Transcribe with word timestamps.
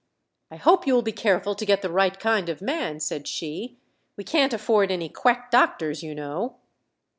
"]"I 0.51 0.55
hope 0.55 0.87
you 0.87 0.95
will 0.95 1.03
be 1.03 1.11
careful 1.11 1.53
to 1.53 1.63
get 1.63 1.83
the 1.83 1.91
right 1.91 2.19
kind 2.19 2.49
of 2.49 2.59
a 2.59 2.65
man," 2.65 2.99
said 2.99 3.27
she. 3.27 3.77
"We 4.17 4.23
can't 4.23 4.51
afford 4.51 4.89
any 4.89 5.09
quack 5.09 5.51
doctors, 5.51 6.01
you 6.01 6.15
know." 6.15 6.55